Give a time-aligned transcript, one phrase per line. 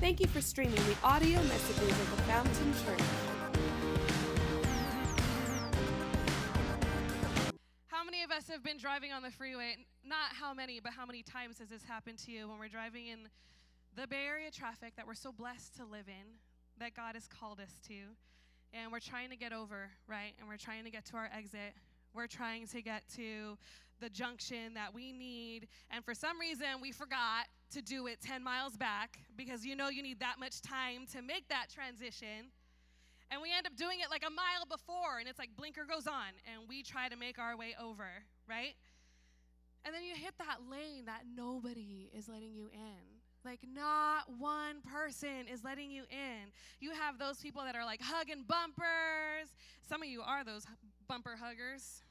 [0.00, 3.00] Thank you for streaming the audio messages of the Fountain Church.
[7.88, 9.74] How many of us have been driving on the freeway?
[10.04, 13.08] Not how many, but how many times has this happened to you when we're driving
[13.08, 13.28] in
[13.96, 16.38] the Bay Area traffic that we're so blessed to live in,
[16.78, 17.94] that God has called us to,
[18.72, 20.32] and we're trying to get over, right?
[20.38, 21.74] And we're trying to get to our exit.
[22.14, 23.58] We're trying to get to
[24.00, 28.42] the junction that we need, and for some reason we forgot to do it 10
[28.42, 32.50] miles back because you know you need that much time to make that transition.
[33.30, 36.06] And we end up doing it like a mile before, and it's like blinker goes
[36.06, 38.08] on, and we try to make our way over,
[38.48, 38.74] right?
[39.84, 43.18] And then you hit that lane that nobody is letting you in.
[43.44, 46.50] Like, not one person is letting you in.
[46.80, 49.48] You have those people that are like hugging bumpers.
[49.88, 50.66] Some of you are those
[51.06, 52.02] bumper huggers.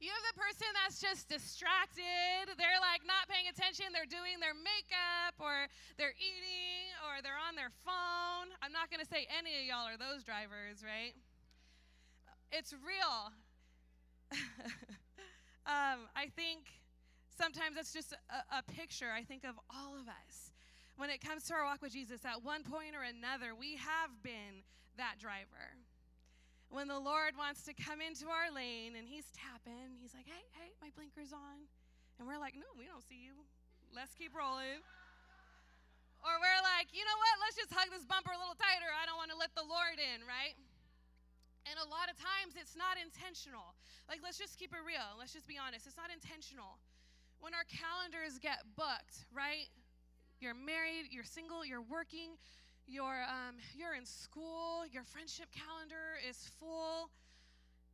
[0.00, 2.56] You have the person that's just distracted.
[2.56, 3.92] They're like not paying attention.
[3.92, 5.68] They're doing their makeup or
[6.00, 8.48] they're eating or they're on their phone.
[8.64, 11.12] I'm not going to say any of y'all are those drivers, right?
[12.48, 13.28] It's real.
[15.68, 16.80] um, I think
[17.28, 20.48] sometimes it's just a, a picture, I think, of all of us.
[20.96, 24.16] When it comes to our walk with Jesus, at one point or another, we have
[24.24, 24.64] been
[24.96, 25.76] that driver
[26.70, 30.46] when the Lord wants to come into our lane and he's tapping, he's like, hey,
[30.54, 31.66] hey, my blinker's on.
[32.18, 33.34] And we're like, no, we don't see you.
[33.90, 34.78] Let's keep rolling.
[36.22, 37.34] Or we're like, you know what?
[37.42, 38.86] Let's just hug this bumper a little tighter.
[38.86, 40.54] I don't want to let the Lord in, right?
[41.66, 43.74] And a lot of times it's not intentional.
[44.06, 45.18] Like, let's just keep it real.
[45.18, 45.90] Let's just be honest.
[45.90, 46.78] It's not intentional.
[47.42, 49.66] When our calendars get booked, right?
[50.38, 52.36] You're married, you're single, you're working,
[52.90, 57.14] you're, um, you're in school, your friendship calendar is full.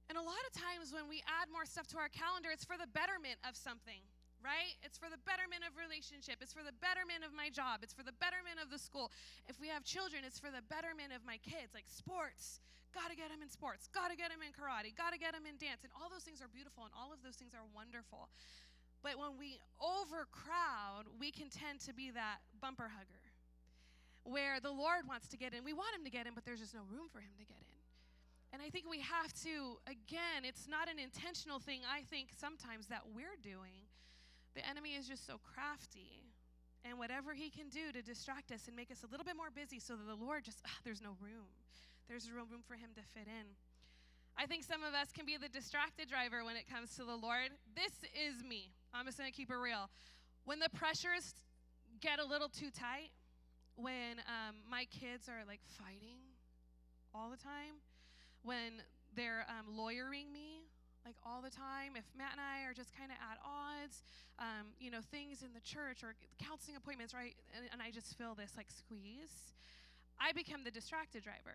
[0.08, 2.80] And a lot of times when we add more stuff to our calendar, it's for
[2.80, 4.00] the betterment of something,
[4.40, 4.72] right?
[4.80, 6.40] It's for the betterment of relationship.
[6.40, 7.84] It's for the betterment of my job.
[7.84, 9.12] It's for the betterment of the school.
[9.44, 12.64] If we have children, it's for the betterment of my kids, like sports.
[12.96, 13.90] Got to get them in sports.
[13.92, 14.96] Got to get them in karate.
[14.96, 15.84] Got to get them in dance.
[15.84, 18.32] And all those things are beautiful and all of those things are wonderful.
[19.04, 23.20] But when we overcrowd, we can tend to be that bumper hugger
[24.26, 25.62] where the Lord wants to get in.
[25.62, 27.62] We want him to get in, but there's just no room for him to get
[27.62, 27.80] in.
[28.52, 32.90] And I think we have to, again, it's not an intentional thing, I think sometimes
[32.90, 33.86] that we're doing.
[34.58, 36.26] The enemy is just so crafty.
[36.82, 39.50] And whatever he can do to distract us and make us a little bit more
[39.50, 41.50] busy so that the Lord just, ah, there's no room.
[42.08, 43.46] There's no room for him to fit in.
[44.38, 47.16] I think some of us can be the distracted driver when it comes to the
[47.16, 47.50] Lord.
[47.74, 48.70] This is me.
[48.94, 49.90] I'm just going to keep it real.
[50.44, 51.34] When the pressures
[52.00, 53.10] get a little too tight,
[53.76, 56.18] when um, my kids are like fighting
[57.14, 57.80] all the time,
[58.42, 58.82] when
[59.14, 60.66] they're um, lawyering me
[61.06, 64.02] like all the time, if Matt and I are just kind of at odds,
[64.42, 67.38] um, you know, things in the church or counseling appointments, right?
[67.54, 69.54] And, and I just feel this like squeeze,
[70.18, 71.54] I become the distracted driver.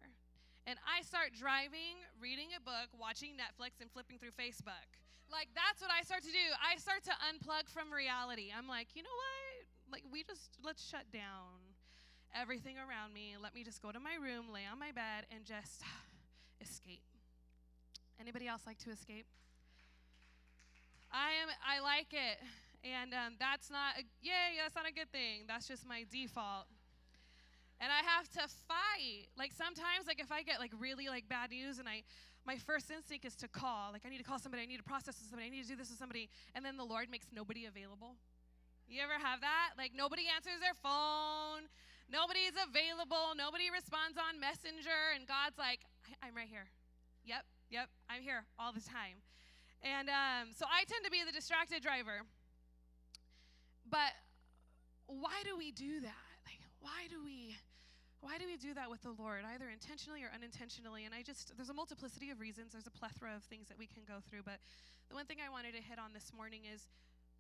[0.70, 4.88] And I start driving, reading a book, watching Netflix, and flipping through Facebook.
[5.28, 6.48] Like, that's what I start to do.
[6.62, 8.54] I start to unplug from reality.
[8.54, 9.66] I'm like, you know what?
[9.90, 11.71] Like, we just, let's shut down
[12.36, 13.36] everything around me.
[13.42, 15.84] Let me just go to my room, lay on my bed, and just
[16.62, 17.04] escape.
[18.20, 19.26] Anybody else like to escape?
[21.12, 21.50] I am.
[21.60, 22.40] I like it,
[22.88, 24.00] and um, that's not.
[24.00, 25.44] A, yay, that's not a good thing.
[25.48, 26.68] That's just my default.
[27.82, 29.28] And I have to fight.
[29.38, 32.04] Like sometimes, like if I get like really like bad news, and I,
[32.46, 33.92] my first instinct is to call.
[33.92, 34.64] Like I need to call somebody.
[34.64, 35.48] I need to process with somebody.
[35.48, 36.30] I need to do this with somebody.
[36.56, 38.16] And then the Lord makes nobody available.
[38.88, 39.76] You ever have that?
[39.78, 41.68] Like nobody answers their phone.
[42.12, 43.32] Nobody's available.
[43.40, 45.16] Nobody responds on Messenger.
[45.16, 45.88] And God's like,
[46.20, 46.68] I'm right here.
[47.24, 49.24] Yep, yep, I'm here all the time.
[49.80, 52.28] And um, so I tend to be the distracted driver.
[53.88, 54.12] But
[55.08, 56.28] why do we do that?
[56.44, 57.56] Like, why do we?
[58.22, 61.10] Why do we do that with the Lord, either intentionally or unintentionally?
[61.10, 62.70] And I just, there's a multiplicity of reasons.
[62.70, 64.46] There's a plethora of things that we can go through.
[64.46, 64.62] But
[65.10, 66.86] the one thing I wanted to hit on this morning is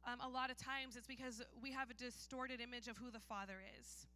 [0.09, 3.21] um, a lot of times it's because we have a distorted image of who the
[3.21, 4.09] Father is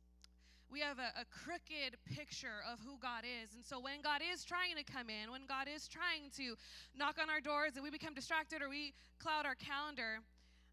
[0.71, 3.53] we have a, a, crooked picture of who God is.
[3.53, 6.57] And so when God is trying to come in, when God is trying to
[6.97, 10.19] knock on our doors and we become distracted or we cloud our calendar,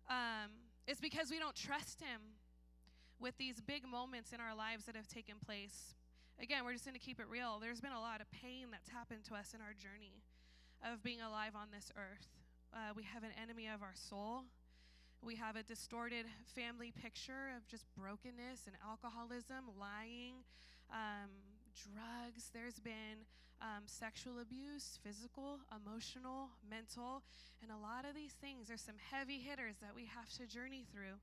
[0.08, 0.50] um,
[0.86, 2.40] it's because we don't trust Him
[3.20, 5.94] with these big moments in our lives that have taken place.
[6.40, 7.60] Again, we're just going to keep it real.
[7.60, 10.24] There's been a lot of pain that's happened to us in our journey
[10.82, 12.26] of being alive on this earth.
[12.74, 14.42] Uh, we have an enemy of our soul
[15.22, 20.42] we have a distorted family picture of just brokenness and alcoholism, lying,
[20.90, 21.30] um,
[21.78, 22.50] drugs.
[22.52, 23.22] There's been
[23.62, 27.22] um, sexual abuse, physical, emotional, mental,
[27.62, 30.84] and a lot of these things are some heavy hitters that we have to journey
[30.90, 31.22] through.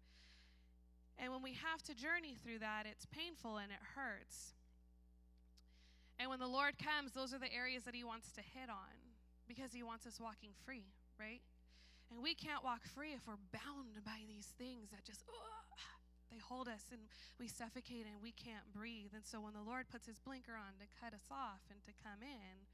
[1.19, 4.56] And when we have to journey through that, it's painful and it hurts.
[6.18, 8.95] And when the Lord comes, those are the areas that He wants to hit on
[9.45, 10.88] because He wants us walking free,
[11.19, 11.42] right?
[12.09, 15.21] And we can't walk free if we're bound by these things that just,
[16.33, 17.01] they hold us and
[17.38, 19.13] we suffocate and we can't breathe.
[19.13, 21.94] And so when the Lord puts His blinker on to cut us off and to
[22.01, 22.65] come in,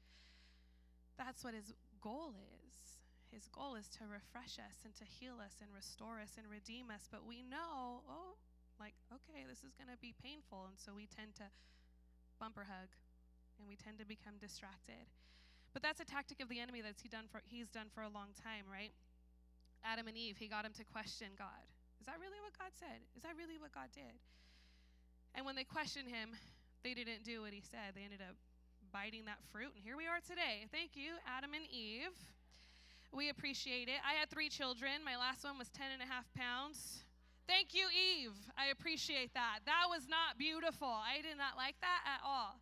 [1.20, 2.32] that's what His goal
[2.64, 3.00] is.
[3.28, 6.88] His goal is to refresh us and to heal us and restore us and redeem
[6.88, 7.04] us.
[7.10, 8.40] But we know, oh,
[8.80, 10.72] like, okay, this is going to be painful.
[10.72, 11.48] And so we tend to
[12.40, 12.88] bumper hug
[13.58, 15.08] and we tend to become distracted.
[15.72, 18.08] But that's a tactic of the enemy that he done for, he's done for a
[18.08, 18.92] long time, right?
[19.84, 21.64] Adam and Eve, he got him to question God.
[22.00, 23.02] Is that really what God said?
[23.16, 24.16] Is that really what God did?
[25.34, 26.32] And when they questioned him,
[26.82, 27.92] they didn't do what he said.
[27.94, 28.36] They ended up
[28.92, 30.64] biting that fruit, and here we are today.
[30.70, 32.14] Thank you, Adam and Eve.
[33.12, 34.00] We appreciate it.
[34.04, 35.04] I had three children.
[35.04, 37.04] My last one was 10 and a half pounds.
[37.46, 38.34] Thank you, Eve.
[38.58, 39.60] I appreciate that.
[39.66, 40.90] That was not beautiful.
[40.90, 42.58] I did not like that at all.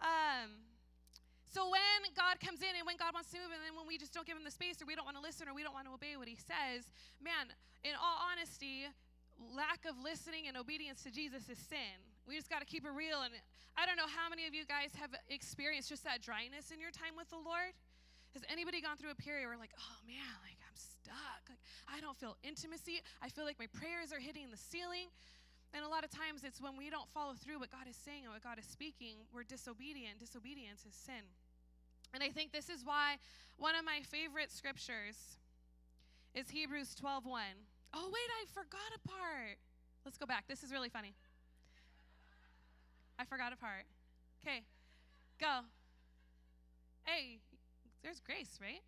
[0.00, 0.63] Um,
[1.54, 3.94] so when God comes in and when God wants to move, and then when we
[3.94, 5.70] just don't give him the space or we don't want to listen or we don't
[5.70, 6.90] want to obey what he says,
[7.22, 7.54] man,
[7.86, 8.90] in all honesty,
[9.54, 11.94] lack of listening and obedience to Jesus is sin.
[12.26, 13.22] We just got to keep it real.
[13.22, 13.30] And
[13.78, 16.90] I don't know how many of you guys have experienced just that dryness in your
[16.90, 17.70] time with the Lord.
[18.34, 21.46] Has anybody gone through a period where like, oh man, like I'm stuck.
[21.46, 22.98] Like I don't feel intimacy.
[23.22, 25.06] I feel like my prayers are hitting the ceiling.
[25.70, 28.26] And a lot of times it's when we don't follow through what God is saying
[28.26, 30.18] and what God is speaking, we're disobedient.
[30.18, 31.22] Disobedience is sin.
[32.14, 33.16] And I think this is why
[33.58, 35.36] one of my favorite scriptures
[36.32, 37.66] is Hebrews 12:1.
[37.92, 39.58] Oh, wait, I forgot a part.
[40.04, 40.46] Let's go back.
[40.46, 41.14] This is really funny.
[43.18, 43.86] I forgot a part.
[44.40, 44.62] Okay.
[45.40, 45.60] Go.
[47.04, 47.38] Hey,
[48.02, 48.82] there's grace, right?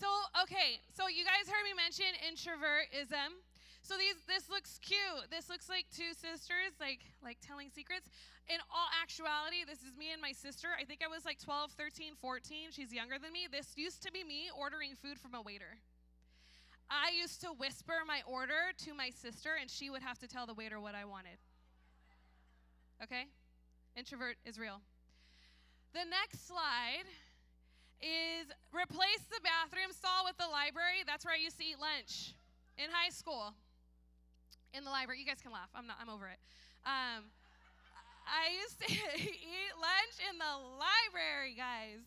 [0.00, 0.08] So,
[0.42, 3.30] okay, so you guys heard me mention introvertism.
[3.84, 5.28] So these this looks cute.
[5.28, 8.08] This looks like two sisters like like telling secrets.
[8.48, 10.68] In all actuality, this is me and my sister.
[10.72, 12.72] I think I was like 12, 13, 14.
[12.72, 13.44] She's younger than me.
[13.44, 15.80] This used to be me ordering food from a waiter.
[16.88, 20.44] I used to whisper my order to my sister and she would have to tell
[20.44, 21.40] the waiter what I wanted.
[23.02, 23.24] Okay?
[23.96, 24.80] Introvert is real.
[25.92, 27.08] The next slide
[28.00, 31.04] is replace the bathroom stall with the library.
[31.06, 32.34] That's where I used to eat lunch
[32.76, 33.54] in high school.
[34.74, 35.22] In the library.
[35.22, 35.70] You guys can laugh.
[35.70, 36.42] I'm not, I'm over it.
[36.82, 37.30] Um,
[38.26, 38.88] I used to
[39.22, 42.02] eat lunch in the library, guys,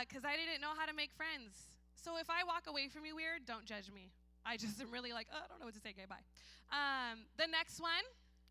[0.00, 1.76] because uh, I didn't know how to make friends.
[1.92, 4.08] So if I walk away from you weird, don't judge me.
[4.46, 5.92] I just am really like, oh, I don't know what to say.
[5.92, 6.08] Okay.
[6.72, 8.06] Um, the next one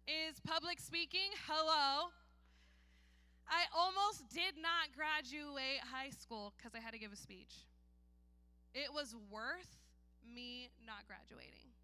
[0.05, 1.33] is public speaking.
[1.47, 2.13] Hello.
[3.47, 7.65] I almost did not graduate high school because I had to give a speech.
[8.73, 9.71] It was worth
[10.21, 11.74] me not graduating.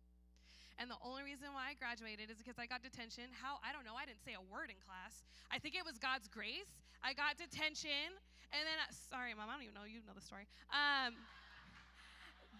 [0.81, 3.29] And the only reason why I graduated is because I got detention.
[3.37, 3.61] How?
[3.61, 3.93] I don't know.
[3.93, 5.21] I didn't say a word in class.
[5.53, 6.81] I think it was God's grace.
[7.05, 8.17] I got detention.
[8.49, 9.85] And then, sorry, mom, I don't even know.
[9.85, 10.49] You know the story.
[10.73, 11.13] Um,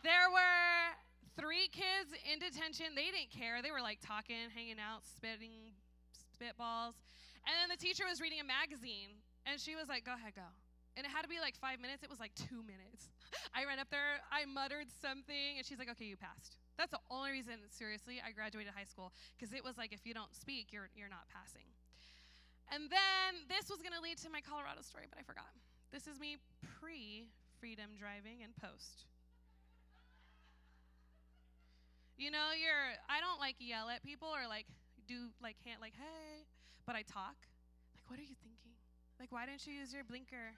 [0.06, 0.94] there were
[1.34, 2.94] three kids in detention.
[2.94, 3.66] They didn't care.
[3.66, 5.74] They were like talking, hanging out, spitting
[6.14, 7.02] spitballs.
[7.50, 9.18] And then the teacher was reading a magazine,
[9.50, 10.46] and she was like, Go ahead, go.
[10.94, 12.06] And it had to be like five minutes.
[12.06, 13.10] It was like two minutes.
[13.58, 16.62] I ran up there, I muttered something, and she's like, Okay, you passed.
[16.82, 20.18] That's the only reason, seriously, I graduated high school, because it was like, if you
[20.18, 21.70] don't speak, you're, you're not passing.
[22.74, 25.54] And then this was going to lead to my Colorado story, but I forgot.
[25.94, 26.42] This is me
[26.82, 27.30] pre
[27.62, 29.06] freedom driving and post.
[32.18, 34.66] You know, you're, I don't like yell at people or like
[35.06, 36.50] do like hand, like, hey,
[36.90, 37.38] but I talk.
[37.94, 38.74] Like, what are you thinking?
[39.22, 40.58] Like, why didn't you use your blinker?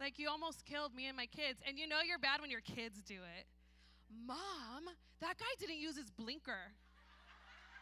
[0.00, 1.60] Like, you almost killed me and my kids.
[1.68, 3.44] And you know you're bad when your kids do it.
[4.10, 4.90] Mom,
[5.20, 6.74] that guy didn't use his blinker.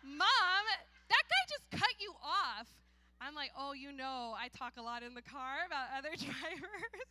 [0.05, 0.65] Mom,
[1.09, 2.69] that guy just cut you off.
[3.21, 7.09] I'm like, oh, you know, I talk a lot in the car about other drivers.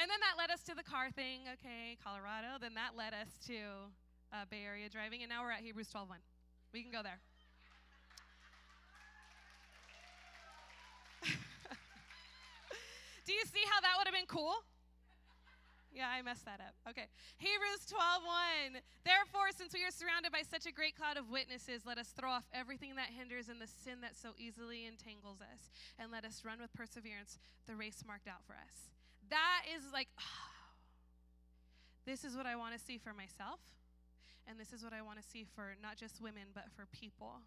[0.00, 2.58] and then that led us to the car thing, okay, Colorado.
[2.60, 3.92] Then that led us to
[4.32, 6.18] uh, Bay Area driving, and now we're at Hebrews 12:1.
[6.72, 7.20] We can go there.
[13.26, 14.64] Do you see how that would have been cool?
[15.92, 16.72] Yeah, I messed that up.
[16.88, 17.06] Okay.
[17.36, 18.80] Hebrews 12:1.
[19.04, 22.30] Therefore, since we are surrounded by such a great cloud of witnesses, let us throw
[22.30, 26.44] off everything that hinders and the sin that so easily entangles us, and let us
[26.44, 28.88] run with perseverance the race marked out for us.
[29.28, 30.24] That is like oh,
[32.08, 33.60] this is what I want to see for myself,
[34.48, 37.44] and this is what I want to see for not just women, but for people.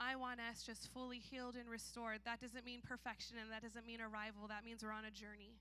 [0.00, 2.20] I want us just fully healed and restored.
[2.24, 4.48] That doesn't mean perfection and that doesn't mean arrival.
[4.48, 5.60] That means we're on a journey.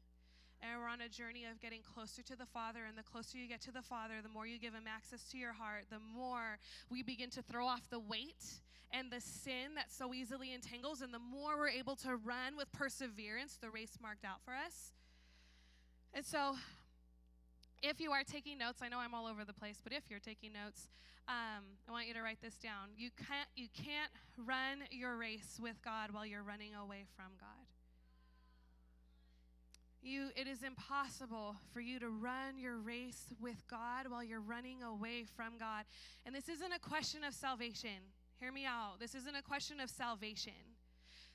[0.62, 2.82] And we're on a journey of getting closer to the Father.
[2.88, 5.38] And the closer you get to the Father, the more you give Him access to
[5.38, 8.62] your heart, the more we begin to throw off the weight
[8.94, 12.72] and the sin that so easily entangles, and the more we're able to run with
[12.74, 14.91] perseverance the race marked out for us.
[16.13, 16.56] And so,
[17.82, 20.20] if you are taking notes, I know I'm all over the place, but if you're
[20.20, 20.89] taking notes,
[21.27, 22.91] um, I want you to write this down.
[22.98, 27.80] You can't, you can't run your race with God while you're running away from God.
[30.03, 34.81] You, it is impossible for you to run your race with God while you're running
[34.81, 35.86] away from God.
[36.25, 38.01] And this isn't a question of salvation.
[38.39, 39.00] Hear me out.
[39.00, 40.58] This isn't a question of salvation.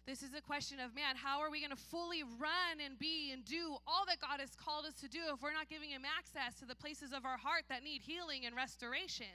[0.06, 3.30] This is a question of, man, how are we going to fully run and be
[3.32, 6.02] and do all that God has called us to do if we're not giving Him
[6.02, 9.34] access to the places of our heart that need healing and restoration?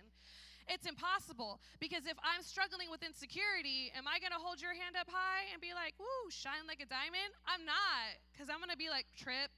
[0.67, 4.99] It's impossible because if I'm struggling with insecurity, am I going to hold your hand
[4.99, 7.31] up high and be like, woo, shine like a diamond?
[7.47, 9.49] I'm not because I'm going to be like, trip,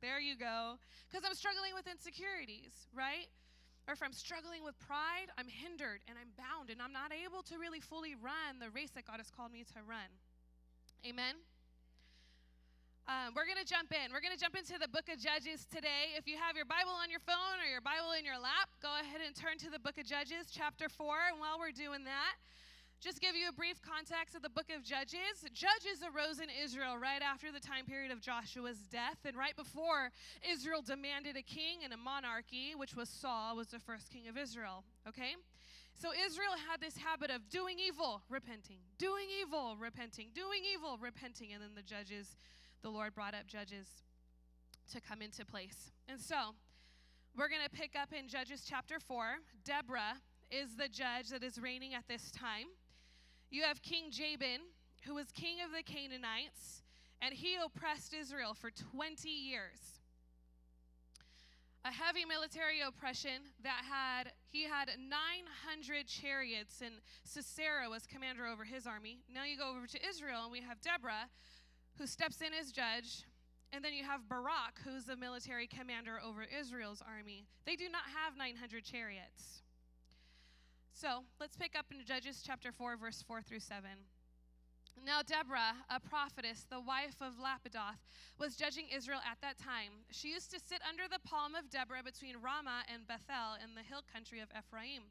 [0.00, 0.78] there you go.
[1.08, 3.30] Because I'm struggling with insecurities, right?
[3.86, 7.42] Or if I'm struggling with pride, I'm hindered and I'm bound and I'm not able
[7.46, 10.10] to really fully run the race that God has called me to run.
[11.06, 11.38] Amen.
[13.06, 14.10] Um, we're going to jump in.
[14.10, 16.18] We're going to jump into the book of Judges today.
[16.18, 18.90] If you have your Bible on your phone or your Bible in your lap, go
[18.98, 21.30] ahead and turn to the book of Judges, chapter 4.
[21.30, 22.34] And while we're doing that,
[22.98, 25.46] just give you a brief context of the book of Judges.
[25.54, 30.10] Judges arose in Israel right after the time period of Joshua's death and right before
[30.42, 34.34] Israel demanded a king and a monarchy, which was Saul, was the first king of
[34.34, 34.82] Israel.
[35.06, 35.38] Okay?
[35.94, 41.54] So Israel had this habit of doing evil, repenting, doing evil, repenting, doing evil, repenting,
[41.54, 42.34] and then the judges
[42.86, 43.88] the Lord brought up judges
[44.92, 45.90] to come into place.
[46.08, 46.54] And so,
[47.36, 49.38] we're going to pick up in Judges chapter 4.
[49.64, 50.14] Deborah
[50.52, 52.70] is the judge that is reigning at this time.
[53.50, 54.60] You have King Jabin,
[55.04, 56.84] who was king of the Canaanites,
[57.20, 59.98] and he oppressed Israel for 20 years.
[61.84, 68.62] A heavy military oppression that had, he had 900 chariots, and Sisera was commander over
[68.62, 69.18] his army.
[69.32, 71.26] Now you go over to Israel, and we have Deborah,
[71.98, 73.24] who steps in as judge.
[73.72, 77.46] And then you have Barak, who's the military commander over Israel's army.
[77.66, 79.62] They do not have 900 chariots.
[80.92, 83.90] So let's pick up in Judges chapter 4, verse 4 through 7.
[85.04, 88.00] Now, Deborah, a prophetess, the wife of Lapidoth,
[88.40, 89.92] was judging Israel at that time.
[90.10, 93.84] She used to sit under the palm of Deborah between Ramah and Bethel in the
[93.84, 95.02] hill country of Ephraim.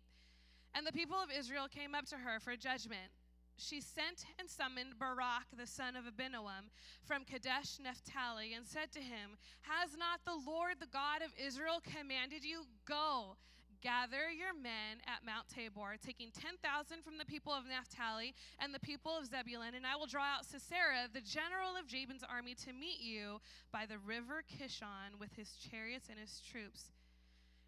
[0.74, 3.14] And the people of Israel came up to her for judgment
[3.58, 6.70] she sent and summoned Barak the son of Abinoam
[7.04, 11.82] from Kadesh Naphtali and said to him, Has not the Lord, the God of Israel,
[11.84, 12.66] commanded you?
[12.86, 13.38] Go,
[13.82, 16.60] gather your men at Mount Tabor, taking 10,000
[17.04, 20.46] from the people of Naphtali and the people of Zebulun, and I will draw out
[20.46, 23.40] Sisera, the general of Jabin's army, to meet you
[23.72, 26.92] by the river Kishon with his chariots and his troops.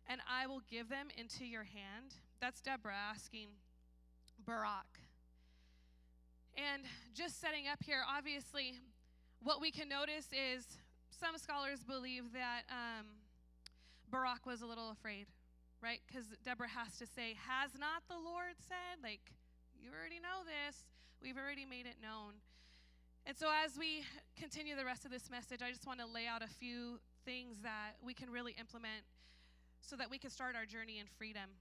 [0.09, 2.15] And I will give them into your hand.
[2.39, 3.49] That's Deborah asking
[4.45, 5.06] Barak
[6.57, 6.83] and
[7.13, 8.73] just setting up here, obviously,
[9.43, 10.65] what we can notice is
[11.13, 13.05] some scholars believe that um,
[14.09, 15.27] Barak was a little afraid,
[15.81, 16.01] right?
[16.07, 19.03] Because Deborah has to say, Has not the Lord said?
[19.03, 19.21] Like,
[19.77, 20.83] you already know this.
[21.21, 22.41] We've already made it known.
[23.25, 24.01] And so, as we
[24.39, 27.61] continue the rest of this message, I just want to lay out a few things
[27.61, 29.05] that we can really implement
[29.81, 31.53] so that we can start our journey in freedom.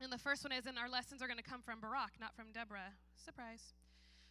[0.00, 2.36] And the first one is, and our lessons are going to come from Barak, not
[2.36, 2.94] from Deborah.
[3.16, 3.74] Surprise.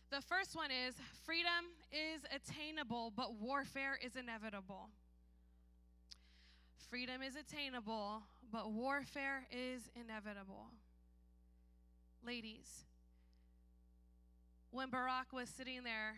[0.10, 0.96] The first one is
[1.26, 4.90] freedom is attainable, but warfare is inevitable.
[6.90, 10.68] Freedom is attainable, but warfare is inevitable.
[12.26, 12.86] Ladies,
[14.72, 16.16] when Barak was sitting there,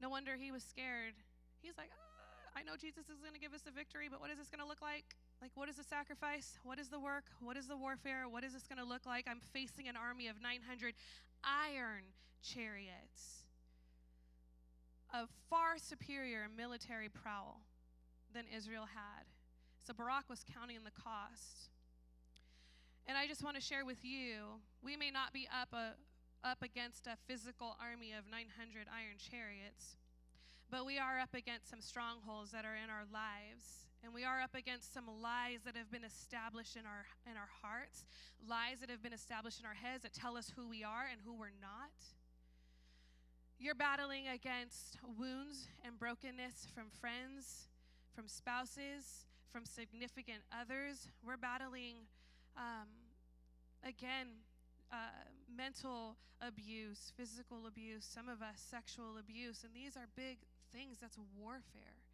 [0.00, 1.14] no wonder he was scared.
[1.60, 4.30] He's like, ah, I know Jesus is going to give us a victory, but what
[4.30, 5.16] is this going to look like?
[5.40, 6.58] Like, what is the sacrifice?
[6.64, 7.24] What is the work?
[7.40, 8.28] What is the warfare?
[8.28, 9.26] What is this going to look like?
[9.28, 10.94] I'm facing an army of 900
[11.44, 12.02] iron
[12.42, 13.46] chariots
[15.14, 17.60] of far superior military prowl
[18.34, 19.24] than Israel had.
[19.86, 21.70] So Barak was counting the cost.
[23.06, 25.96] And I just want to share with you, we may not be up a,
[26.46, 29.96] up against a physical army of 900 iron chariots,
[30.70, 34.40] but we are up against some strongholds that are in our lives and we are
[34.40, 38.04] up against some lies that have been established in our in our hearts
[38.48, 41.20] lies that have been established in our heads that tell us who we are and
[41.24, 41.92] who we're not.
[43.58, 47.68] You're battling against wounds and brokenness from friends
[48.14, 51.08] from spouses from significant others.
[51.24, 52.06] We're battling
[52.56, 52.88] um,
[53.82, 54.44] again
[54.92, 60.38] uh, mental abuse physical abuse some of us sexual abuse and these are big
[60.72, 62.04] things that's warfare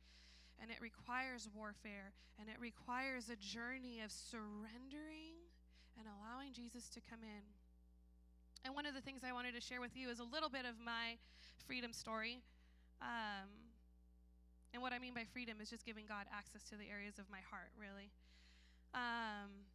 [0.61, 5.39] and it requires warfare and it requires a journey of surrendering
[5.99, 7.45] and allowing Jesus to come in.
[8.65, 10.65] And one of the things I wanted to share with you is a little bit
[10.65, 11.21] of my
[11.67, 12.41] freedom story.
[13.03, 13.47] Um,
[14.73, 17.31] and what I mean by freedom is just giving God access to the areas of
[17.31, 18.11] my heart, really.
[18.95, 19.69] Um,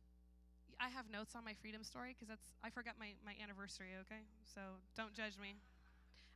[0.79, 4.23] I have notes on my freedom story because that's I forgot my, my anniversary, okay?
[4.43, 4.59] So
[4.97, 5.55] don't judge me.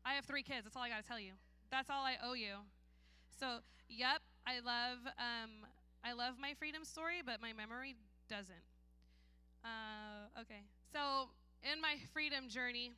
[0.06, 0.64] I have three kids.
[0.64, 1.34] That's all I got to tell you.
[1.74, 2.62] That's all I owe you.
[3.40, 5.66] So, yep, I love um,
[6.06, 7.98] I love my freedom story, but my memory
[8.30, 8.62] doesn't.
[9.66, 10.62] Uh, okay.
[10.94, 11.34] So,
[11.66, 12.94] in my freedom journey,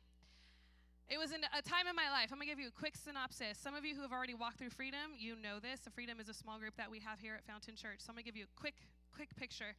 [1.08, 2.28] it was in a time in my life.
[2.28, 3.56] I'm to give you a quick synopsis.
[3.56, 5.80] Some of you who have already walked through freedom, you know this.
[5.80, 8.04] The freedom is a small group that we have here at Fountain Church.
[8.04, 8.76] So I'm to give you a quick
[9.08, 9.72] quick picture.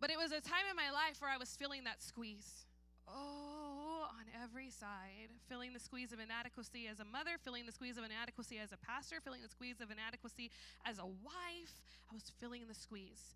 [0.00, 2.66] But it was a time in my life where I was feeling that squeeze.
[3.06, 3.73] Oh,
[4.14, 5.34] on every side.
[5.48, 8.78] Feeling the squeeze of inadequacy as a mother, feeling the squeeze of inadequacy as a
[8.78, 10.50] pastor, feeling the squeeze of inadequacy
[10.86, 11.74] as a wife.
[12.10, 13.34] I was feeling the squeeze.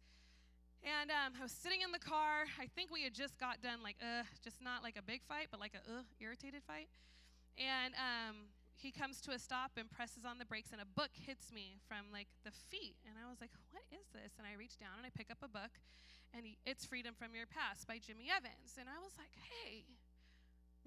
[0.87, 2.47] And um, I was sitting in the car.
[2.55, 5.51] I think we had just got done, like, uh, just not like a big fight,
[5.51, 6.87] but like a uh, irritated fight.
[7.59, 11.11] And um, he comes to a stop and presses on the brakes, and a book
[11.19, 12.95] hits me from like the feet.
[13.11, 14.39] And I was like, what is this?
[14.39, 15.83] And I reach down and I pick up a book,
[16.31, 18.79] and he, it's Freedom from Your Past by Jimmy Evans.
[18.79, 19.83] And I was like, hey,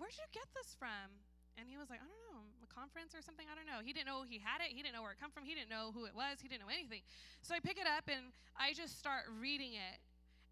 [0.01, 1.13] where'd you get this from?
[1.61, 3.45] And he was like, I don't know, a conference or something.
[3.45, 3.85] I don't know.
[3.85, 4.73] He didn't know he had it.
[4.73, 5.45] He didn't know where it come from.
[5.45, 6.41] He didn't know who it was.
[6.41, 7.05] He didn't know anything.
[7.45, 10.01] So I pick it up and I just start reading it.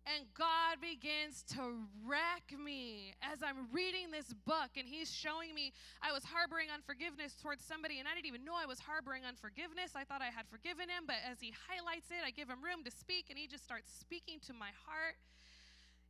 [0.08, 4.78] And God begins to wreck me as I'm reading this book.
[4.78, 8.56] And He's showing me I was harboring unforgiveness towards somebody, and I didn't even know
[8.56, 9.94] I was harboring unforgiveness.
[9.94, 12.82] I thought I had forgiven him, but as He highlights it, I give him room
[12.88, 15.20] to speak, and He just starts speaking to my heart.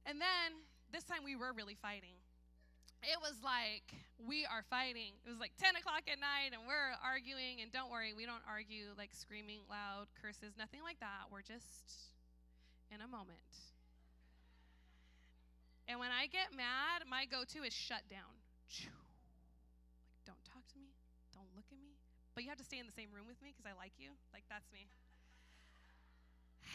[0.05, 2.15] And then this time we were really fighting.
[3.03, 5.15] It was like we are fighting.
[5.23, 7.63] It was like 10 o'clock at night, and we're arguing.
[7.63, 11.31] And don't worry, we don't argue like screaming loud curses, nothing like that.
[11.31, 12.11] We're just
[12.91, 13.55] in a moment.
[15.87, 18.29] And when I get mad, my go to is shut down.
[18.69, 18.93] Like,
[20.27, 20.93] don't talk to me.
[21.33, 21.97] Don't look at me.
[22.37, 24.13] But you have to stay in the same room with me because I like you.
[24.29, 24.85] Like, that's me.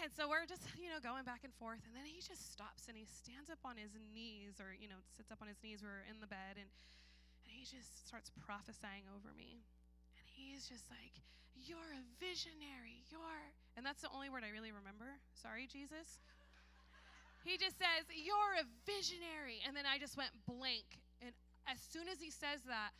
[0.03, 1.81] And so we're just, you know, going back and forth.
[1.87, 4.99] And then he just stops and he stands up on his knees or, you know,
[5.15, 5.81] sits up on his knees.
[5.81, 6.69] We're in the bed and,
[7.47, 9.63] and he just starts prophesying over me.
[10.19, 11.15] And he's just like,
[11.55, 13.07] You're a visionary.
[13.09, 13.45] You're.
[13.79, 15.21] And that's the only word I really remember.
[15.39, 16.21] Sorry, Jesus.
[17.47, 19.63] He just says, You're a visionary.
[19.63, 21.01] And then I just went blank.
[21.23, 21.31] And
[21.71, 22.97] as soon as he says that,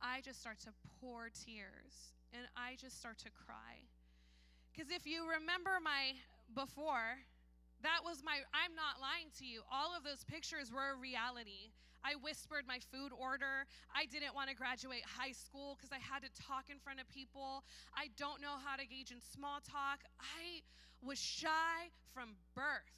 [0.00, 3.82] I just start to pour tears and I just start to cry.
[4.78, 6.14] Because if you remember my
[6.54, 7.18] before,
[7.82, 9.66] that was my, I'm not lying to you.
[9.66, 11.74] All of those pictures were a reality.
[12.06, 13.66] I whispered my food order.
[13.90, 17.10] I didn't want to graduate high school because I had to talk in front of
[17.10, 17.66] people.
[17.90, 20.06] I don't know how to engage in small talk.
[20.22, 20.62] I
[21.02, 22.94] was shy from birth.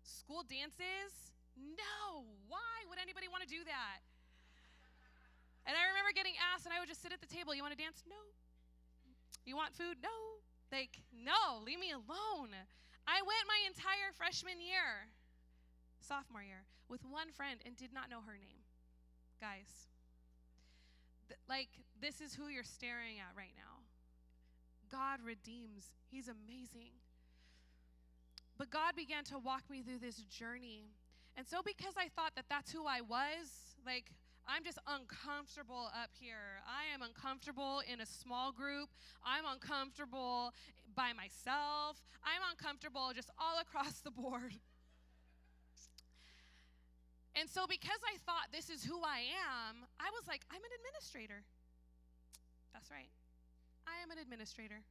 [0.00, 1.36] School dances?
[1.52, 2.24] No.
[2.48, 4.00] Why would anybody want to do that?
[5.68, 7.52] And I remember getting asked, and I would just sit at the table.
[7.52, 8.00] You want to dance?
[8.08, 8.16] No.
[9.44, 10.00] You want food?
[10.00, 10.40] No.
[10.72, 12.56] Like, no, leave me alone.
[13.06, 15.12] I went my entire freshman year,
[16.00, 18.64] sophomore year, with one friend and did not know her name.
[19.38, 19.68] Guys,
[21.28, 21.68] th- like,
[22.00, 23.84] this is who you're staring at right now.
[24.90, 26.96] God redeems, He's amazing.
[28.56, 30.92] But God began to walk me through this journey.
[31.36, 34.12] And so, because I thought that that's who I was, like,
[34.46, 36.60] I'm just uncomfortable up here.
[36.66, 38.88] I am uncomfortable in a small group.
[39.24, 40.52] I'm uncomfortable
[40.94, 42.02] by myself.
[42.24, 44.54] I'm uncomfortable just all across the board.
[47.34, 50.74] And so, because I thought this is who I am, I was like, I'm an
[50.76, 51.40] administrator.
[52.74, 53.08] That's right.
[53.88, 54.84] I am an administrator.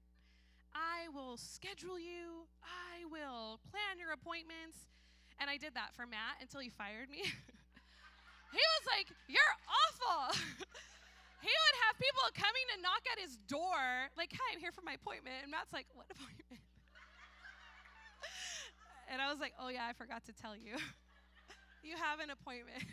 [0.74, 4.90] I will schedule you, I will plan your appointments.
[5.40, 7.24] And I did that for Matt until he fired me.
[8.52, 10.36] he was like, You're awful.
[11.48, 14.84] he would have people coming to knock at his door, like, Hi, I'm here for
[14.84, 15.40] my appointment.
[15.44, 16.52] And Matt's like, What appointment?
[19.12, 20.76] and I was like, Oh, yeah, I forgot to tell you.
[21.88, 22.84] you have an appointment.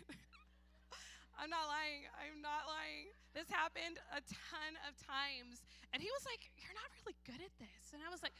[1.39, 2.03] I'm not lying.
[2.19, 3.15] I'm not lying.
[3.31, 5.63] This happened a ton of times.
[5.95, 7.91] And he was like, You're not really good at this.
[7.91, 8.35] And I was like,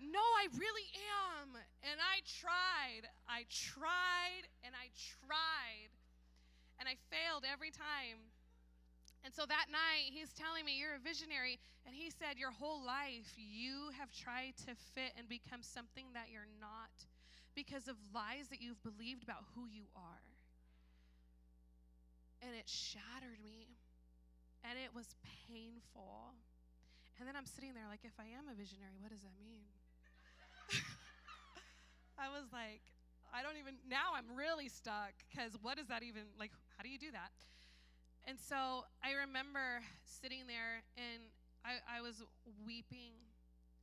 [0.00, 0.88] No, I really
[1.36, 1.56] am.
[1.84, 3.08] And I tried.
[3.24, 5.92] I tried and I tried.
[6.80, 8.32] And I failed every time.
[9.24, 11.58] And so that night, he's telling me, You're a visionary.
[11.86, 16.28] And he said, Your whole life, you have tried to fit and become something that
[16.32, 16.92] you're not
[17.54, 20.24] because of lies that you've believed about who you are
[22.42, 23.68] and it shattered me
[24.64, 25.14] and it was
[25.48, 26.34] painful
[27.18, 29.68] And then I'm sitting there like, if I am a visionary, what does that mean?
[32.18, 32.82] I was like,
[33.32, 36.88] I don't even, now I'm really stuck because what does that even, like, how do
[36.88, 37.36] you do that?
[38.24, 41.28] And so I remember sitting there and
[41.60, 42.24] I, I was
[42.64, 43.20] weeping.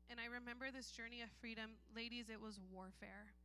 [0.09, 1.77] And I remember this journey of freedom.
[1.93, 3.37] Ladies, it was warfare.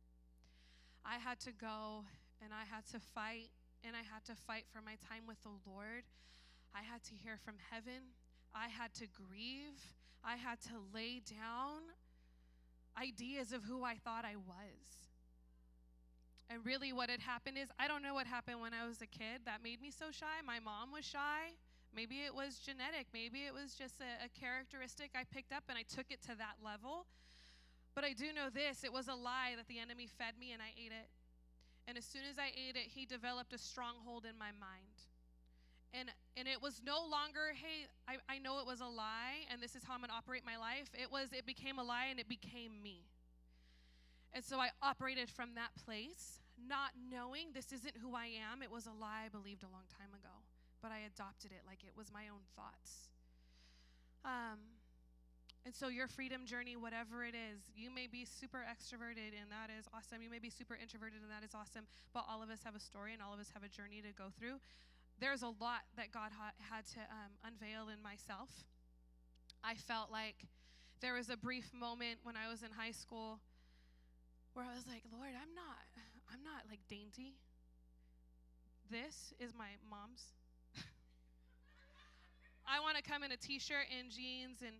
[1.05, 2.01] I had to go
[2.41, 3.53] and I had to fight
[3.85, 6.09] and I had to fight for my time with the Lord.
[6.73, 8.17] I had to hear from heaven.
[8.57, 9.77] I had to grieve.
[10.25, 11.93] I had to lay down
[12.97, 15.02] ideas of who I thought I was.
[16.49, 19.07] And really, what had happened is I don't know what happened when I was a
[19.07, 20.43] kid that made me so shy.
[20.45, 21.55] My mom was shy.
[21.95, 23.07] Maybe it was genetic.
[23.13, 26.35] Maybe it was just a, a, characteristic I picked up and I took it to
[26.37, 27.05] that level.
[27.93, 30.61] But I do know this it was a lie that the enemy fed me and
[30.61, 31.07] I ate it.
[31.87, 34.97] And as soon as I ate it, he developed a stronghold in my mind.
[35.93, 39.61] And, and it was no longer, hey, I, I know it was a lie and
[39.61, 40.89] this is how I'm gonna operate my life.
[40.97, 43.05] It was, it became a lie and it became me.
[44.33, 48.61] And so I operated from that place not knowing this isn't who I am.
[48.61, 50.33] It was a lie I believed a long time ago,
[50.81, 53.13] but I adopted it like it was my own thoughts.
[54.25, 54.57] Um,
[55.65, 59.71] and so, your freedom journey, whatever it is, you may be super extroverted, and that
[59.71, 60.21] is awesome.
[60.21, 61.87] You may be super introverted, and that is awesome.
[62.11, 64.11] But all of us have a story, and all of us have a journey to
[64.11, 64.59] go through.
[65.19, 68.49] There's a lot that God ha- had to um, unveil in myself.
[69.63, 70.47] I felt like
[70.99, 73.39] there was a brief moment when I was in high school
[74.53, 75.85] where I was like, Lord, I'm not,
[76.31, 77.35] I'm not like dainty.
[78.89, 80.33] This is my mom's.
[82.67, 84.77] I want to come in a t-shirt and jeans and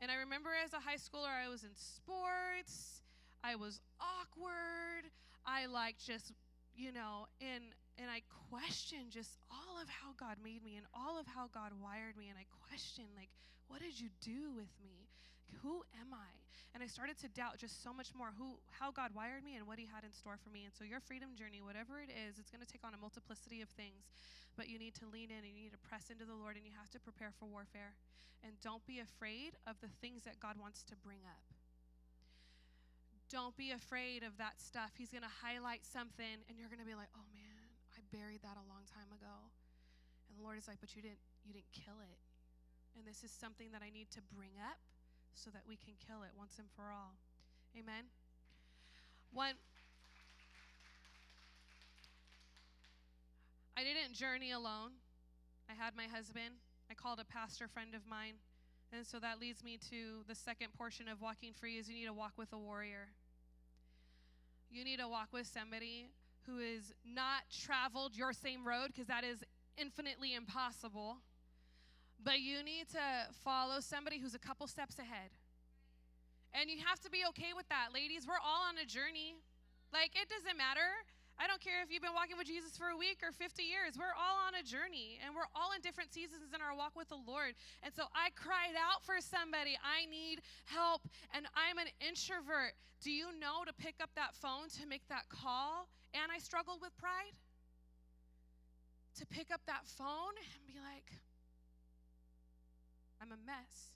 [0.00, 3.02] and I remember as a high schooler I was in sports.
[3.42, 5.10] I was awkward.
[5.44, 6.30] I like just,
[6.76, 11.18] you know, and and I questioned just all of how God made me and all
[11.18, 13.30] of how God wired me and I questioned like
[13.66, 15.10] what did you do with me?
[15.62, 16.30] Who am I?
[16.74, 19.66] And I started to doubt just so much more who how God wired me and
[19.66, 20.68] what he had in store for me.
[20.68, 23.64] And so your freedom journey, whatever it is, it's going to take on a multiplicity
[23.64, 24.12] of things.
[24.54, 26.62] But you need to lean in and you need to press into the Lord and
[26.62, 27.96] you have to prepare for warfare.
[28.44, 31.46] And don't be afraid of the things that God wants to bring up.
[33.28, 34.94] Don't be afraid of that stuff.
[34.96, 37.60] He's going to highlight something and you're going to be like, "Oh man,
[37.92, 39.52] I buried that a long time ago."
[40.30, 42.20] And the Lord is like, "But you didn't you didn't kill it."
[42.96, 44.80] And this is something that I need to bring up
[45.34, 47.14] so that we can kill it once and for all.
[47.76, 48.04] Amen.
[49.32, 49.54] One
[53.76, 54.90] I didn't journey alone.
[55.70, 56.58] I had my husband.
[56.90, 58.34] I called a pastor friend of mine.
[58.92, 62.06] And so that leads me to the second portion of walking free is you need
[62.06, 63.08] to walk with a warrior.
[64.68, 66.10] You need to walk with somebody
[66.46, 69.44] who has not traveled your same road because that is
[69.76, 71.18] infinitely impossible
[72.22, 73.04] but you need to
[73.44, 75.30] follow somebody who's a couple steps ahead.
[76.54, 78.26] And you have to be okay with that, ladies.
[78.26, 79.36] We're all on a journey.
[79.92, 81.04] Like, it doesn't matter.
[81.38, 83.94] I don't care if you've been walking with Jesus for a week or 50 years.
[83.94, 87.06] We're all on a journey and we're all in different seasons in our walk with
[87.14, 87.54] the Lord.
[87.86, 89.78] And so I cried out for somebody.
[89.78, 92.74] I need help and I'm an introvert.
[92.98, 95.86] Do you know to pick up that phone to make that call?
[96.10, 97.38] And I struggled with pride.
[99.22, 101.06] To pick up that phone and be like,
[103.20, 103.92] I'm a mess.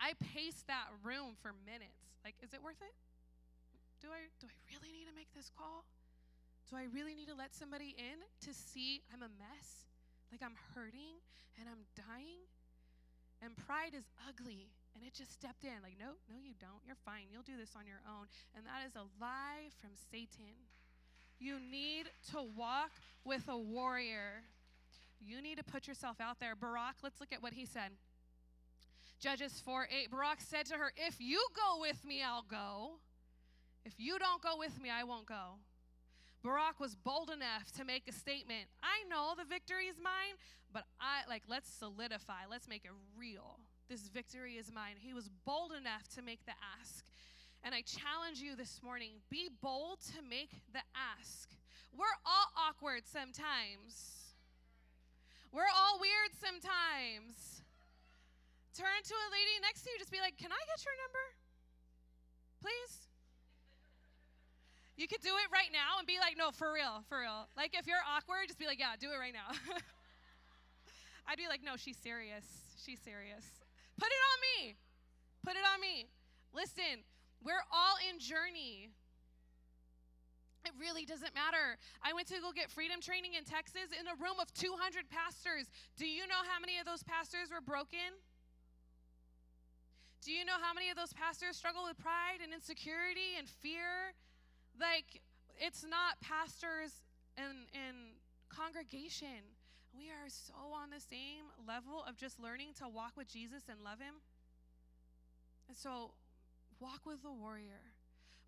[0.00, 2.18] I paced that room for minutes.
[2.24, 2.94] Like, is it worth it?
[4.02, 5.86] Do I do I really need to make this call?
[6.66, 9.86] Do I really need to let somebody in to see I'm a mess?
[10.32, 11.22] Like I'm hurting
[11.60, 12.42] and I'm dying?
[13.42, 14.70] And pride is ugly.
[14.94, 15.74] And it just stepped in.
[15.82, 16.82] Like, no, no, you don't.
[16.86, 17.26] You're fine.
[17.32, 18.26] You'll do this on your own.
[18.54, 20.54] And that is a lie from Satan.
[21.40, 22.92] You need to walk
[23.24, 24.46] with a warrior.
[25.24, 26.54] You need to put yourself out there.
[26.56, 27.90] Barak, let's look at what he said.
[29.20, 30.10] Judges 4 8.
[30.10, 32.98] Barak said to her, If you go with me, I'll go.
[33.84, 35.58] If you don't go with me, I won't go.
[36.42, 38.66] Barak was bold enough to make a statement.
[38.82, 40.34] I know the victory is mine,
[40.72, 43.60] but I like let's solidify, let's make it real.
[43.88, 44.96] This victory is mine.
[44.98, 47.04] He was bold enough to make the ask.
[47.62, 51.50] And I challenge you this morning be bold to make the ask.
[51.96, 54.21] We're all awkward sometimes.
[55.52, 57.60] We're all weird sometimes.
[58.72, 61.24] Turn to a lady next to you, just be like, Can I get your number?
[62.64, 63.12] Please?
[64.96, 67.52] You could do it right now and be like, No, for real, for real.
[67.52, 69.52] Like, if you're awkward, just be like, Yeah, do it right now.
[71.28, 72.48] I'd be like, No, she's serious.
[72.80, 73.44] She's serious.
[74.00, 74.74] Put it on me.
[75.44, 76.08] Put it on me.
[76.56, 77.04] Listen,
[77.44, 78.88] we're all in journey.
[80.64, 81.74] It really doesn't matter.
[82.06, 85.66] I went to go get freedom training in Texas in a room of 200 pastors.
[85.98, 88.14] Do you know how many of those pastors were broken?
[90.22, 94.14] Do you know how many of those pastors struggle with pride and insecurity and fear?
[94.78, 95.18] Like,
[95.58, 97.02] it's not pastors
[97.34, 98.14] and, and
[98.48, 99.58] congregation.
[99.90, 103.82] We are so on the same level of just learning to walk with Jesus and
[103.82, 104.22] love Him.
[105.66, 106.14] And so,
[106.78, 107.82] walk with a warrior.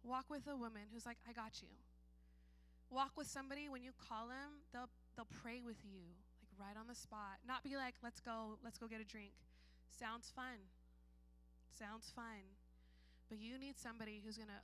[0.04, 1.74] Walk with a woman who's like, I got you.
[2.94, 6.86] Walk with somebody when you call them, they'll they'll pray with you, like right on
[6.86, 7.42] the spot.
[7.42, 9.34] Not be like, let's go, let's go get a drink.
[9.90, 10.62] Sounds fun.
[11.74, 12.54] Sounds fun.
[13.28, 14.62] But you need somebody who's gonna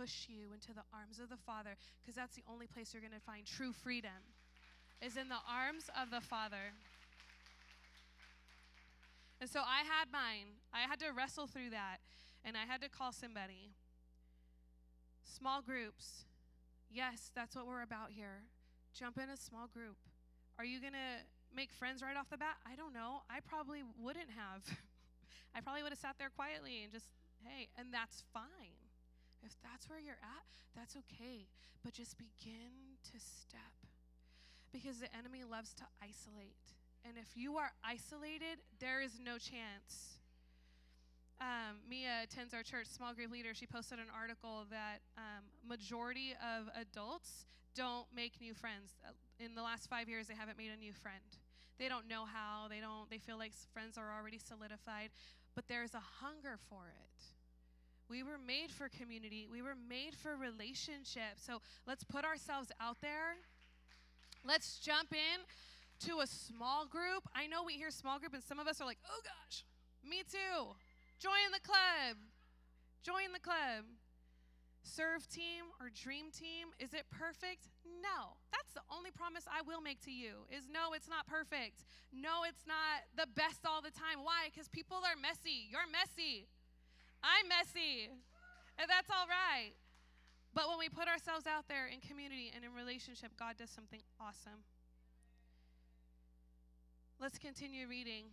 [0.00, 3.20] push you into the arms of the Father, because that's the only place you're gonna
[3.20, 4.24] find true freedom,
[5.02, 6.72] is in the arms of the Father.
[9.40, 10.56] And so I had mine.
[10.72, 11.98] I had to wrestle through that,
[12.44, 13.76] and I had to call somebody.
[15.22, 16.24] Small groups.
[16.90, 18.44] Yes, that's what we're about here.
[18.96, 19.96] Jump in a small group.
[20.58, 21.22] Are you going to
[21.54, 22.56] make friends right off the bat?
[22.66, 23.22] I don't know.
[23.30, 24.64] I probably wouldn't have.
[25.54, 27.12] I probably would have sat there quietly and just,
[27.44, 28.74] hey, and that's fine.
[29.44, 31.46] If that's where you're at, that's okay.
[31.84, 33.76] But just begin to step
[34.72, 36.74] because the enemy loves to isolate.
[37.06, 40.17] And if you are isolated, there is no chance
[41.40, 43.54] um, Mia attends our church small group leader.
[43.54, 48.94] She posted an article that um, majority of adults don't make new friends.
[49.06, 51.22] Uh, in the last five years, they haven't made a new friend.
[51.78, 52.66] They don't know how.
[52.68, 53.08] They don't.
[53.08, 55.10] They feel like friends are already solidified,
[55.54, 57.22] but there's a hunger for it.
[58.08, 59.46] We were made for community.
[59.50, 61.36] We were made for relationship.
[61.36, 63.36] So let's put ourselves out there.
[64.44, 67.28] Let's jump in to a small group.
[67.34, 69.64] I know we hear small group, and some of us are like, "Oh gosh,
[70.02, 70.74] me too."
[71.18, 72.16] Join the club.
[73.02, 73.84] Join the club.
[74.86, 77.68] Serve team or dream team, is it perfect?
[77.84, 78.38] No.
[78.54, 81.84] That's the only promise I will make to you is no, it's not perfect.
[82.14, 84.24] No, it's not the best all the time.
[84.24, 84.48] Why?
[84.48, 85.68] Because people are messy.
[85.68, 86.48] You're messy.
[87.20, 88.08] I'm messy.
[88.78, 89.74] And that's all right.
[90.54, 94.00] But when we put ourselves out there in community and in relationship, God does something
[94.16, 94.64] awesome.
[97.20, 98.30] Let's continue reading.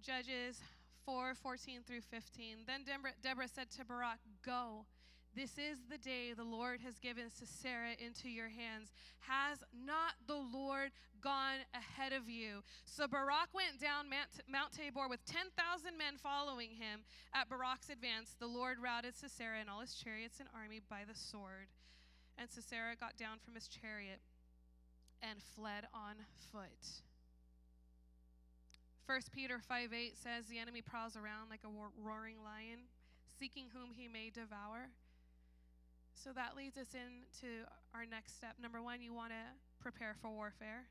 [0.00, 0.58] Judges
[1.04, 2.58] 4 14 through 15.
[2.66, 4.86] Then Deborah, Deborah said to Barak, Go.
[5.34, 8.92] This is the day the Lord has given Sisera into your hands.
[9.20, 12.60] Has not the Lord gone ahead of you?
[12.84, 14.12] So Barak went down
[14.46, 15.56] Mount Tabor with 10,000
[15.96, 17.00] men following him.
[17.32, 21.16] At Barak's advance, the Lord routed Sisera and all his chariots and army by the
[21.16, 21.72] sword.
[22.36, 24.20] And Sisera got down from his chariot
[25.22, 26.16] and fled on
[26.52, 27.02] foot.
[29.06, 32.86] 1 Peter 5 8 says, The enemy prowls around like a roaring lion,
[33.38, 34.90] seeking whom he may devour.
[36.14, 38.54] So that leads us into our next step.
[38.62, 39.44] Number one, you want to
[39.82, 40.86] prepare for warfare.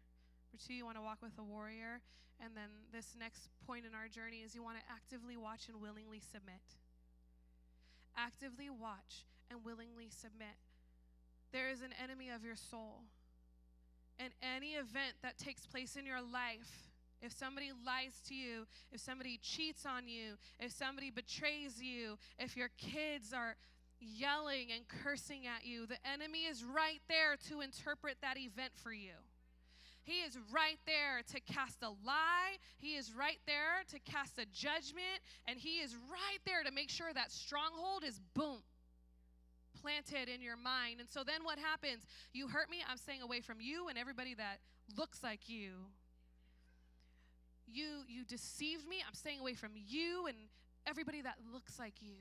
[0.52, 2.04] Number two, you want to walk with a warrior.
[2.44, 5.80] And then this next point in our journey is you want to actively watch and
[5.80, 6.66] willingly submit.
[8.18, 10.60] Actively watch and willingly submit.
[11.54, 13.08] There is an enemy of your soul.
[14.20, 16.91] And any event that takes place in your life
[17.22, 22.58] if somebody lies to you, if somebody cheats on you, if somebody betrays you, if
[22.58, 23.56] your kids are
[24.00, 28.92] yelling and cursing at you, the enemy is right there to interpret that event for
[28.92, 29.14] you.
[30.04, 32.58] He is right there to cast a lie.
[32.80, 35.22] He is right there to cast a judgment.
[35.48, 38.64] And He is right there to make sure that stronghold is boom,
[39.80, 41.00] planted in your mind.
[41.00, 42.04] And so then what happens?
[42.34, 44.58] You hurt me, I'm staying away from you and everybody that
[44.98, 45.74] looks like you
[47.74, 49.04] you you deceived me.
[49.08, 50.38] I'm staying away from you and
[50.86, 52.18] everybody that looks like you.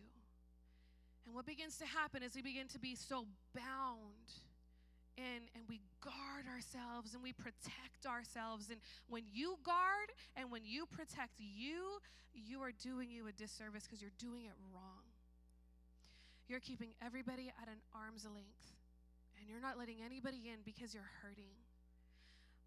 [1.26, 4.26] And what begins to happen is we begin to be so bound
[5.18, 8.70] and and we guard ourselves and we protect ourselves.
[8.70, 12.00] And when you guard and when you protect you
[12.32, 15.02] you are doing you a disservice because you're doing it wrong.
[16.48, 18.74] You're keeping everybody at an arm's length
[19.38, 21.54] and you're not letting anybody in because you're hurting.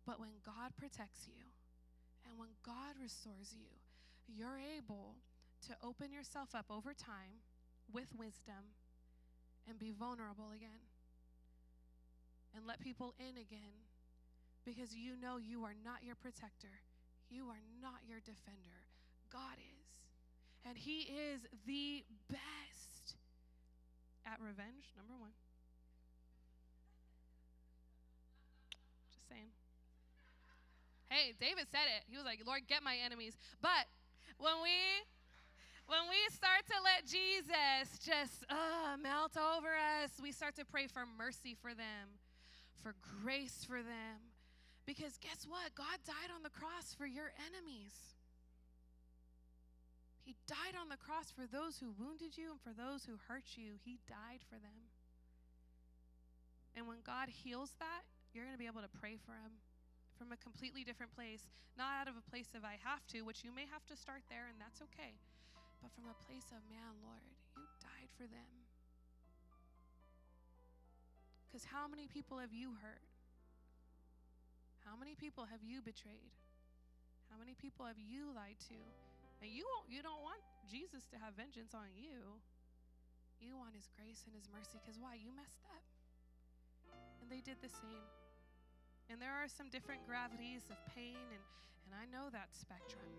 [0.05, 1.52] But when god protects you
[2.33, 3.69] and when God restores you,
[4.25, 5.13] you're able
[5.69, 7.45] to open yourself up over time
[7.93, 8.73] with wisdom
[9.69, 10.81] and be vulnerable again
[12.57, 13.85] and let people in again
[14.65, 16.81] because you know you are not your protector,
[17.29, 18.81] you are not your defender.
[19.31, 19.89] God is.
[20.65, 23.13] And He is the best
[24.25, 25.37] at revenge, number one.
[31.13, 32.09] Hey, David said it.
[32.09, 33.37] He was like, Lord, get my enemies.
[33.61, 33.85] But
[34.41, 34.73] when we
[35.85, 40.89] when we start to let Jesus just uh, melt over us, we start to pray
[40.89, 42.17] for mercy for them,
[42.81, 44.33] for grace for them.
[44.89, 45.77] Because guess what?
[45.77, 47.93] God died on the cross for your enemies.
[50.25, 53.53] He died on the cross for those who wounded you and for those who hurt
[53.53, 53.77] you.
[53.85, 54.89] He died for them.
[56.73, 58.01] And when God heals that,
[58.33, 59.61] you're going to be able to pray for them
[60.23, 63.43] from a completely different place, not out of a place of I have to, which
[63.43, 65.19] you may have to start there, and that's okay,
[65.83, 67.19] but from a place of, man, Lord,
[67.59, 68.47] you died for them.
[71.43, 73.03] Because how many people have you hurt?
[74.87, 76.31] How many people have you betrayed?
[77.27, 78.79] How many people have you lied to?
[79.43, 80.39] And you you don't want
[80.71, 82.39] Jesus to have vengeance on you.
[83.43, 85.19] You want his grace and his mercy because why?
[85.19, 85.83] You messed up.
[87.19, 88.07] And they did the same.
[89.09, 91.43] And there are some different gravities of pain, and,
[91.85, 93.09] and I know that spectrum.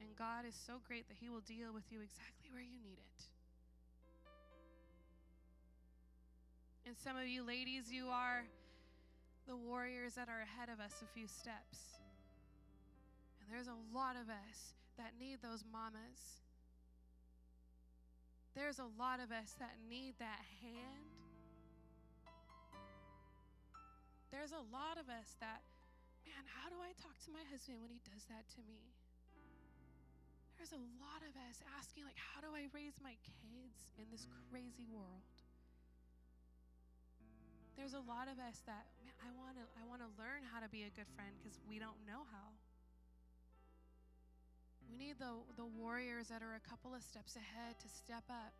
[0.00, 2.98] And God is so great that He will deal with you exactly where you need
[2.98, 3.20] it.
[6.86, 8.44] And some of you ladies, you are
[9.46, 12.00] the warriors that are ahead of us a few steps.
[13.40, 16.40] And there's a lot of us that need those mamas.
[18.54, 21.07] There's a lot of us that need that hand.
[24.48, 25.60] There's a lot of us that,
[26.24, 28.80] man, how do I talk to my husband when he does that to me?
[30.56, 33.12] There's a lot of us asking, like, how do I raise my
[33.44, 35.20] kids in this crazy world?
[37.76, 40.64] There's a lot of us that, man, I want to I want to learn how
[40.64, 42.56] to be a good friend because we don't know how.
[44.88, 48.56] We need the, the warriors that are a couple of steps ahead to step up.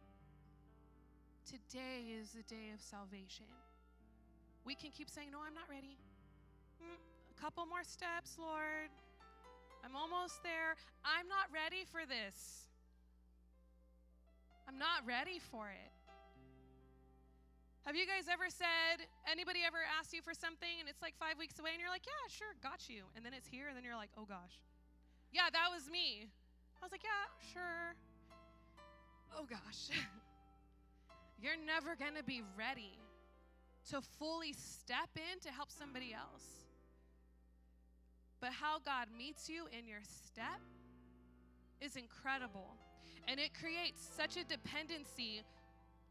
[1.49, 3.49] Today is the day of salvation.
[4.65, 5.99] We can keep saying, No, I'm not ready.
[6.83, 8.91] Mm, a couple more steps, Lord.
[9.85, 10.75] I'm almost there.
[11.07, 12.67] I'm not ready for this.
[14.67, 15.93] I'm not ready for it.
[17.89, 21.41] Have you guys ever said, anybody ever asked you for something and it's like five
[21.41, 23.09] weeks away and you're like, yeah, sure, got you.
[23.17, 24.61] And then it's here and then you're like, oh gosh.
[25.33, 26.29] Yeah, that was me.
[26.77, 27.97] I was like, yeah, sure.
[29.33, 29.89] Oh gosh.
[31.41, 32.99] You're never going to be ready
[33.91, 36.67] to fully step in to help somebody else.
[38.41, 40.61] But how God meets you in your step
[41.81, 42.77] is incredible.
[43.27, 45.43] And it creates such a dependency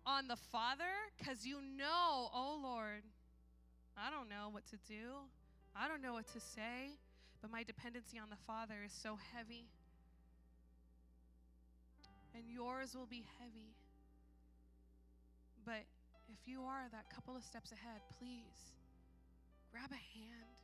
[0.06, 3.04] on the Father because you know, oh Lord,
[3.98, 5.26] I don't know what to do.
[5.76, 6.98] I don't know what to say
[7.42, 9.66] but my dependency on the Father is so heavy.
[12.36, 13.74] And yours will be heavy.
[15.66, 15.84] But
[16.32, 18.76] if you are that couple of steps ahead, please
[19.72, 20.56] grab a hand.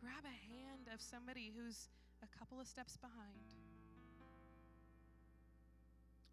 [0.00, 1.88] Grab a hand of somebody who's
[2.22, 3.48] a couple of steps behind.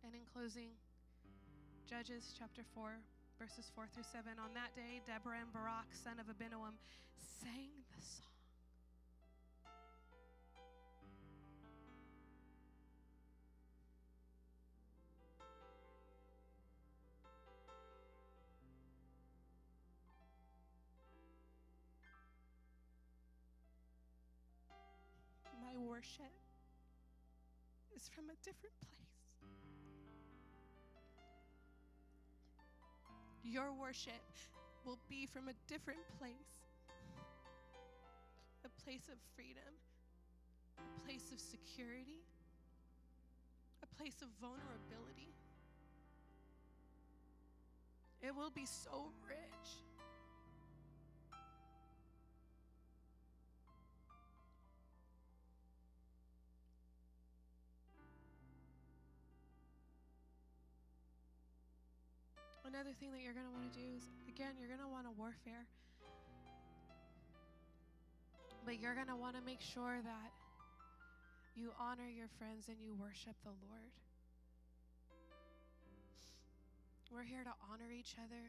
[0.03, 0.73] And in closing,
[1.87, 2.97] Judges chapter 4,
[3.39, 4.39] verses 4 through 7.
[4.39, 6.79] On that day, Deborah and Barak, son of Abinoam,
[7.43, 8.30] sang the song.
[26.01, 26.33] Worship
[27.95, 28.97] is from a different place.
[33.43, 34.25] Your worship
[34.83, 36.57] will be from a different place
[38.63, 39.73] a place of freedom,
[40.77, 42.21] a place of security,
[43.81, 45.33] a place of vulnerability.
[48.21, 49.81] It will be so rich.
[62.71, 65.03] Another thing that you're going to want to do is, again, you're going to want
[65.03, 65.67] to warfare.
[68.63, 70.29] But you're going to want to make sure that
[71.51, 73.91] you honor your friends and you worship the Lord.
[77.11, 78.39] We're here to honor each other,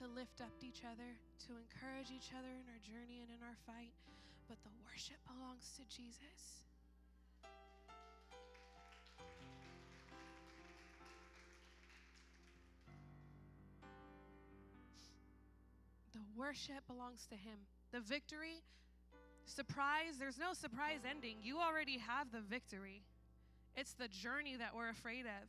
[0.00, 1.12] to lift up each other,
[1.44, 3.92] to encourage each other in our journey and in our fight.
[4.48, 6.71] But the worship belongs to Jesus.
[16.36, 17.58] Worship belongs to Him.
[17.92, 18.62] The victory,
[19.44, 21.36] surprise, there's no surprise ending.
[21.42, 23.02] You already have the victory.
[23.76, 25.48] It's the journey that we're afraid of.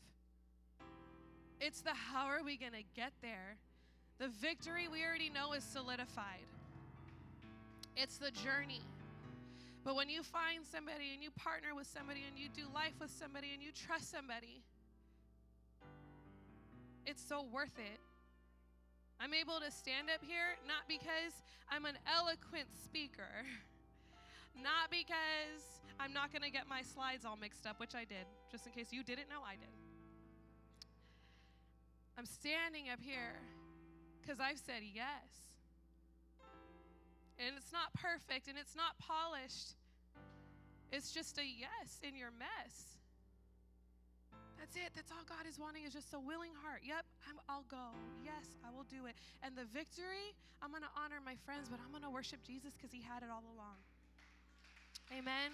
[1.60, 3.56] It's the how are we going to get there?
[4.20, 6.46] The victory we already know is solidified.
[7.96, 8.82] It's the journey.
[9.84, 13.12] But when you find somebody and you partner with somebody and you do life with
[13.12, 14.62] somebody and you trust somebody,
[17.06, 18.00] it's so worth it.
[19.24, 21.32] I'm able to stand up here not because
[21.72, 23.48] I'm an eloquent speaker,
[24.62, 28.28] not because I'm not going to get my slides all mixed up, which I did,
[28.52, 29.72] just in case you didn't know I did.
[32.18, 33.40] I'm standing up here
[34.20, 35.48] because I've said yes.
[37.40, 39.80] And it's not perfect and it's not polished.
[40.92, 42.93] It's just a yes in your mess.
[44.64, 44.96] That's it.
[44.96, 46.88] That's all God is wanting is just a willing heart.
[46.88, 47.04] Yep,
[47.52, 47.92] i will go.
[48.24, 49.16] Yes, I will do it.
[49.44, 50.32] And the victory,
[50.64, 53.28] I'm going to honor my friends, but I'm going to worship Jesus because he had
[53.28, 53.76] it all along.
[55.12, 55.52] Amen.